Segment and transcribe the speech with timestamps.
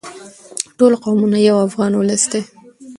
[0.77, 2.41] ټول قومونه یو افغان ولس دی.